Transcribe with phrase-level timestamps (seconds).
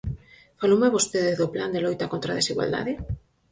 [0.59, 2.93] Faloume vostede do Plan de loita contra a desigualdade?